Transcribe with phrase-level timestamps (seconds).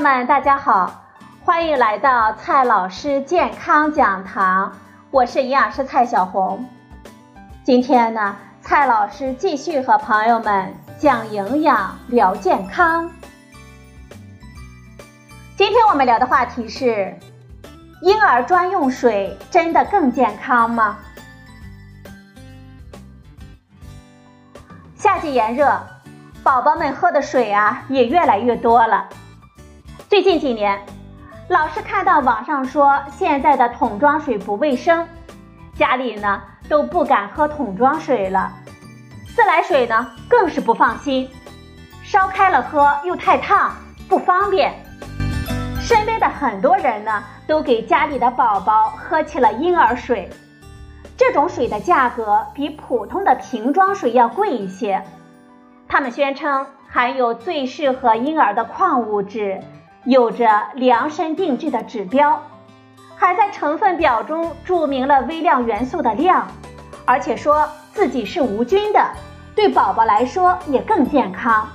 [0.00, 1.02] 朋友们，大家好，
[1.44, 4.72] 欢迎来到蔡老师健康讲堂，
[5.10, 6.64] 我是营养师蔡小红。
[7.64, 13.10] 今天呢，蔡老师继续和朋友们讲营养聊健康。
[15.56, 17.12] 今天我们聊的话题是：
[18.00, 20.96] 婴儿专用水真的更健康吗？
[24.94, 25.76] 夏季炎热，
[26.44, 29.08] 宝宝们喝的水啊也越来越多了。
[30.08, 30.80] 最近几年，
[31.48, 35.06] 老是看到网上说现在的桶装水不卫生，
[35.74, 38.50] 家里呢都不敢喝桶装水了。
[39.36, 41.28] 自来水呢更是不放心，
[42.02, 43.70] 烧开了喝又太烫，
[44.08, 44.72] 不方便。
[45.78, 50.30] 身边的很多人呢都给家里的宝宝喝起了婴儿水，
[51.18, 55.04] 这种水的价格比普通的瓶装水要贵一些。
[55.86, 59.60] 他们宣称含有最适合婴儿的矿物质。
[60.04, 62.42] 有着量身定制的指标，
[63.16, 66.46] 还在成分表中注明了微量元素的量，
[67.04, 69.04] 而且说自己是无菌的，
[69.54, 71.68] 对宝宝来说也更健康。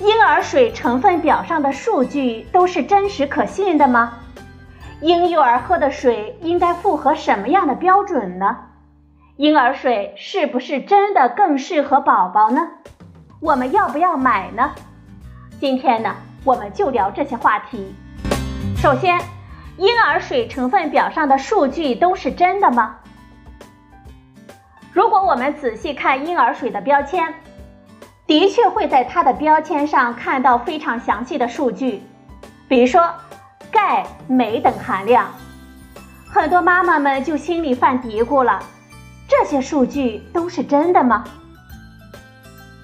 [0.00, 4.12] 婴儿水成分表上的数据都是真实可信的吗？
[5.00, 8.56] 婴幼儿喝的水应该符合什么样的标准呢？
[9.36, 12.68] 婴儿水是不是真的更适合宝宝呢？
[13.40, 14.72] 我们要不要买呢？
[15.58, 16.14] 今天呢？
[16.44, 17.94] 我们就聊这些话题。
[18.76, 19.18] 首先，
[19.76, 22.96] 婴儿水成分表上的数据都是真的吗？
[24.92, 27.34] 如果我们仔细看婴儿水的标签，
[28.26, 32.02] 的确会在它的标签上看到非常详细的数据，
[32.68, 33.08] 比如说
[33.70, 35.26] 钙、镁等含量。
[36.30, 38.60] 很多妈妈们就心里犯嘀咕了：
[39.28, 41.24] 这些数据都是真的吗？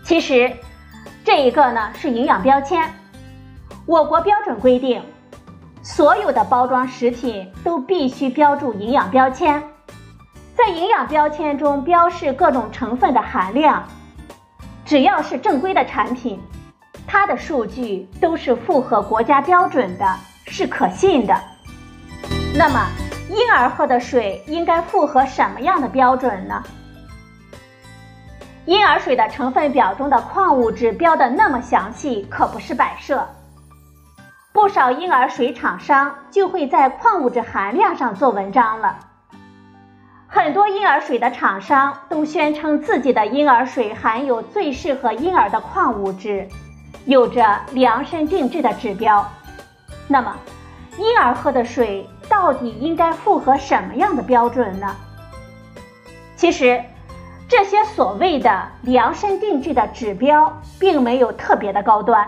[0.04, 0.52] 其实，
[1.24, 2.92] 这一个呢是营养标签。
[3.86, 5.02] 我国标准规定，
[5.82, 9.62] 所有的包装食品都必须标注营养标签，
[10.56, 13.86] 在营养标签中标示各种成分的含量。
[14.86, 16.40] 只要是正规的产品，
[17.06, 21.38] 它的数据都是符合国家标准的，是可信的。
[22.56, 22.88] 那么，
[23.28, 26.62] 婴儿喝的水应该符合什么样的标准呢？
[28.64, 33.22] 婴儿水的成分表中的矿物质标的那么详细，可不是摆设。
[34.54, 39.00] 不少婴儿水厂商就会在矿物质含量上做文章了。
[40.28, 46.48] 很多婴儿水的厂商都宣称自己的婴儿水含有最适合婴儿的矿物质，
[47.04, 49.28] 有着量身定制的指标。
[50.06, 50.36] 那么，
[50.98, 54.94] 婴儿喝的水到底应该符合什么样的标准呢？
[56.36, 56.80] 其实，
[57.48, 62.24] 这些所谓的量身定制的指标并没有特别的高端，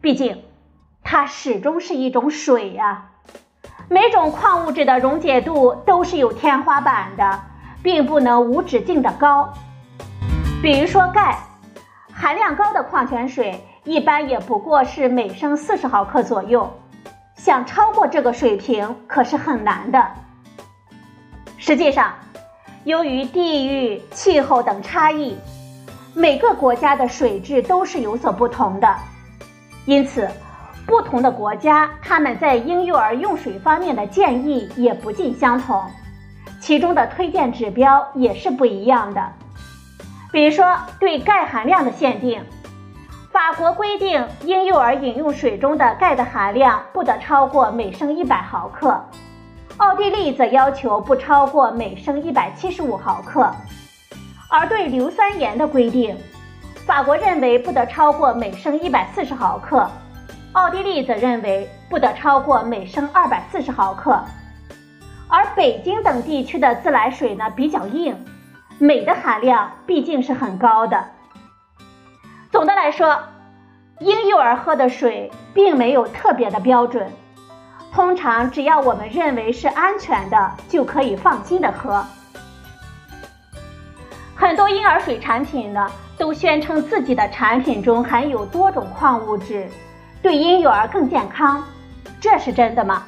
[0.00, 0.40] 毕竟。
[1.06, 3.10] 它始终是一种水呀，
[3.88, 7.40] 每种矿物质的溶解度都是有天花板的，
[7.82, 9.52] 并不能无止境的高。
[10.62, 11.38] 比如说钙，
[12.10, 16.72] 含量高的矿泉水一般也不过是每升四十毫克左右，
[17.36, 20.04] 想超过这个水平可是很难的。
[21.58, 22.14] 实际上，
[22.84, 25.36] 由于地域、气候等差异，
[26.14, 28.96] 每个国家的水质都是有所不同的，
[29.84, 30.26] 因此。
[30.86, 35.82] 不同的国家，他们在婴幼儿用水方面的建议也不尽相同，
[36.60, 39.32] 其中的推荐指标也是不一样的。
[40.30, 42.44] 比如说，对钙含量的限定，
[43.32, 49.02] 法国规定婴幼儿饮用水中的钙的含量不得超过每升一百毫克，
[49.78, 53.50] 奥地利则要求不超过每升一百七十五毫克。
[54.50, 56.16] 而对硫酸盐的规定，
[56.86, 59.88] 法国认为不得超过每升一百四十毫克。
[60.54, 64.24] 奥地利则认为不得超过每升二百四十毫克，
[65.28, 68.16] 而北京等地区的自来水呢比较硬，
[68.78, 71.06] 镁的含量毕竟是很高的。
[72.52, 73.18] 总的来说，
[73.98, 77.10] 婴幼儿喝的水并没有特别的标准，
[77.92, 82.04] 通常只要我们认为是安全的，就可以放心的喝。
[84.36, 89.68] 很多婴儿水产品呢都宣称自己的产品中含有多种矿物质。
[90.24, 91.62] 对婴幼儿更健康，
[92.18, 93.02] 这是真的吗？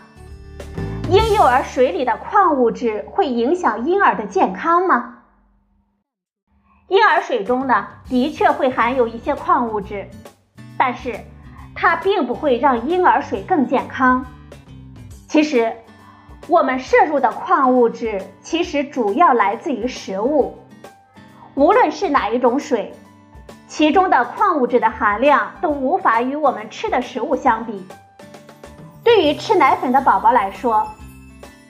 [1.09, 5.23] 婴幼儿水里的矿物质会影响婴儿的健康吗？
[6.89, 10.11] 婴儿水中呢，的确会含有一些矿物质，
[10.77, 11.19] 但是
[11.75, 14.27] 它并不会让婴儿水更健康。
[15.27, 15.73] 其实，
[16.49, 20.59] 我们摄入的矿物质其实主要来自于食物，
[21.55, 22.93] 无论是哪一种水，
[23.69, 27.87] 其中的矿物质的含量都无法与我们吃的食物相比。
[29.03, 30.87] 对于吃奶粉的宝宝来说，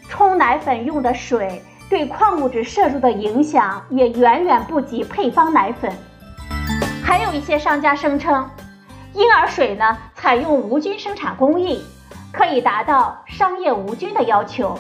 [0.09, 5.93] 冲奶粉用的水对矿物质摄入的影响也远远不及配方奶粉。
[7.05, 8.49] 还有一些商家声称，
[9.15, 11.83] 婴儿水呢采用无菌生产工艺，
[12.33, 14.79] 可以达到商业无菌的要求，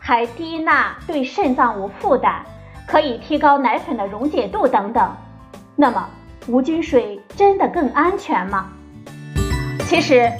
[0.00, 2.42] 还低钠，对肾脏无负担，
[2.86, 5.14] 可以提高奶粉的溶解度等等。
[5.74, 6.08] 那么，
[6.48, 8.70] 无菌水真的更安全吗？
[9.88, 10.30] 其实，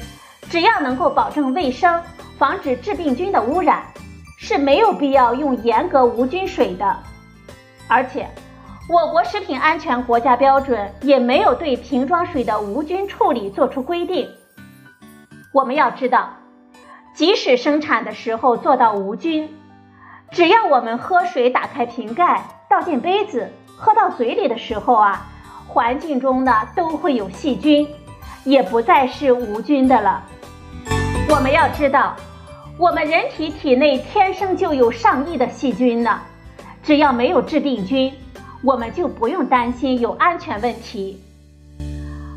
[0.48, 2.00] 只要能够保证卫生，
[2.38, 3.82] 防止致病菌的污染，
[4.38, 6.96] 是没有必要用严格无菌水的。
[7.88, 8.28] 而且，
[8.88, 14.28] 我国食品安全国家标准也没有对瓶装水的无菌处理作出规定。
[15.52, 16.34] 我们要知道，
[17.14, 19.52] 即使生产的时候做到无菌，
[20.30, 25.26] 只要我们喝水打开瓶盖，倒进杯子，喝到嘴里的时候啊。
[25.76, 27.86] 环境中呢都会有细菌，
[28.44, 30.24] 也不再是无菌的了。
[31.28, 32.16] 我们要知道，
[32.78, 36.18] 我们人体体内天生就有上亿的细菌呢，
[36.82, 38.10] 只要没有致病菌，
[38.62, 41.22] 我们就不用担心有安全问题。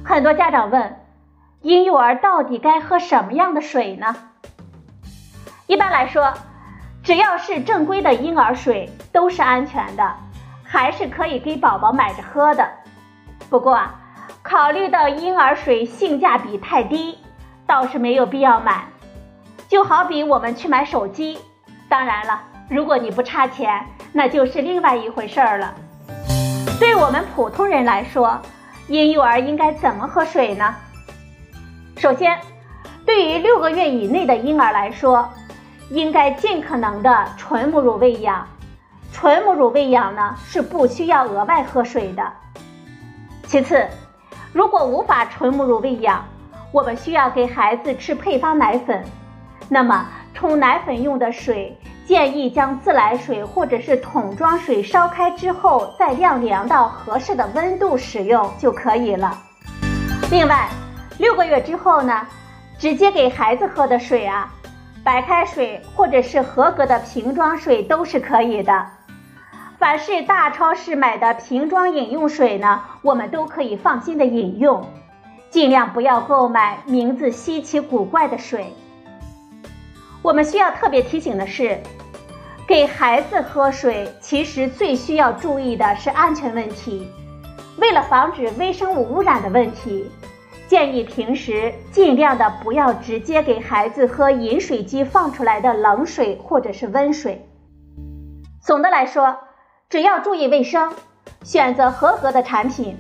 [0.03, 0.99] 很多家长问，
[1.61, 4.17] 婴幼儿到底该喝什么样的水呢？
[5.65, 6.33] 一般来说，
[7.03, 10.13] 只要是正规的婴儿水都是安全的，
[10.61, 12.67] 还是可以给宝宝买着喝的。
[13.49, 13.95] 不过啊，
[14.43, 17.17] 考虑到婴儿水性价比太低，
[17.65, 18.85] 倒是没有必要买。
[19.67, 21.39] 就好比我们去买手机，
[21.87, 25.73] 当然了，如果你不差钱，那就是另外一回事儿了。
[26.79, 28.39] 对我们普通人来说，
[28.87, 30.75] 婴幼儿应该怎么喝水呢？
[31.97, 32.37] 首先，
[33.05, 35.27] 对于六个月以内的婴儿来说，
[35.89, 38.47] 应该尽可能的纯母乳喂养。
[39.11, 42.31] 纯母乳喂养呢，是不需要额外喝水的。
[43.49, 43.83] 其次，
[44.53, 46.23] 如果无法纯母乳喂养，
[46.71, 49.03] 我们需要给孩子吃配方奶粉。
[49.67, 50.05] 那么，
[50.35, 51.75] 冲奶粉用的水，
[52.05, 59.35] 建议将自来水或者是桶装水烧开之后，再晾凉到合适的温度使用就可以了。
[60.29, 60.69] 另外，
[61.17, 62.27] 六个月之后呢，
[62.77, 64.47] 直接给孩子喝的水啊，
[65.03, 68.85] 白开水或者是合格的瓶装水都是可以的。
[69.79, 74.85] 凡是大超市买的瓶装饮用水呢，我们都可以放心的饮用，
[75.49, 78.73] 尽量不要购买名字稀奇古怪的水。
[80.21, 81.79] 我们需要特别提醒的是，
[82.67, 87.09] 给孩子喝水，其实最需要注意的是安全问题。
[87.77, 90.11] 为了防止微生物污染的问题，
[90.67, 97.47] 建议平时尽量的不要直接给孩子喝饮水机放出来的冷水或者是温水。
[98.59, 99.37] 总的来说。
[99.89, 100.93] 只要注意卫生，
[101.41, 102.95] 选择合格的产品，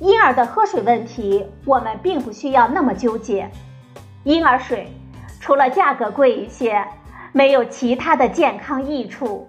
[0.00, 3.48] 婴儿的喝水问题我们并不需要那么纠结。
[4.24, 4.92] 婴儿水
[5.38, 6.84] 除了价格贵一些，
[7.30, 9.48] 没有其他的健康益处。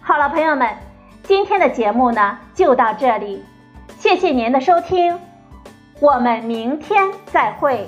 [0.00, 0.74] 好了，朋友们，
[1.22, 3.44] 今天的节目呢就到这里，
[3.98, 5.18] 谢谢您的收听，
[6.00, 7.86] 我们明天再会。